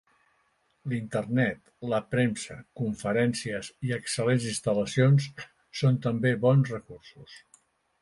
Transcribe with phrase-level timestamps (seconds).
[0.93, 1.59] L'Internet,
[1.91, 5.31] la premsa, conferències i excel·lents instal·lacions
[5.83, 7.43] són també bons recursos.